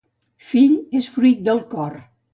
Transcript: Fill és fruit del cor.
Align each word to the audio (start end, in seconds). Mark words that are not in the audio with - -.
Fill 0.51 0.73
és 1.01 1.11
fruit 1.19 1.47
del 1.51 1.65
cor. 1.75 1.99